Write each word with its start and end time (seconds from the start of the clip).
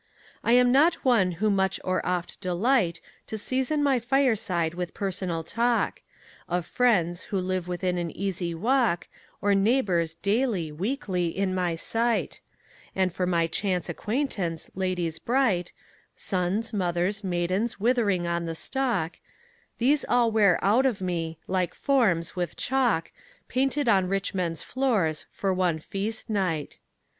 I 0.43 0.53
am 0.53 0.71
not 0.71 0.95
one 1.05 1.33
who 1.33 1.51
much 1.51 1.79
or 1.83 2.03
oft 2.03 2.41
delight 2.41 3.01
To 3.27 3.37
season 3.37 3.83
my 3.83 3.99
fireside 3.99 4.73
with 4.73 4.95
personal 4.95 5.43
talk 5.43 6.01
Of 6.49 6.65
friends, 6.65 7.25
who 7.25 7.39
live 7.39 7.67
within 7.67 7.99
an 7.99 8.09
easy 8.17 8.55
walk, 8.55 9.07
Or 9.43 9.53
neighbours, 9.53 10.15
daily, 10.15 10.71
weekly, 10.71 11.27
in 11.27 11.53
my 11.53 11.75
sight: 11.75 12.41
And, 12.95 13.13
for 13.13 13.27
my 13.27 13.45
chance 13.45 13.89
acquaintance, 13.89 14.71
ladies 14.73 15.19
bright, 15.19 15.71
Sons, 16.15 16.73
mothers, 16.73 17.23
maidens 17.23 17.79
withering 17.79 18.25
on 18.25 18.47
the 18.47 18.55
stalk, 18.55 19.19
These 19.77 20.03
all 20.09 20.31
wear 20.31 20.57
out 20.63 20.87
of 20.87 21.01
me, 21.01 21.37
like 21.45 21.75
forms, 21.75 22.35
with 22.35 22.57
chalk 22.57 23.11
Painted 23.47 23.87
on 23.87 24.09
rich 24.09 24.33
men's 24.33 24.63
floors, 24.63 25.27
for 25.29 25.53
one 25.53 25.77
feast 25.77 26.27
night. 26.27 26.79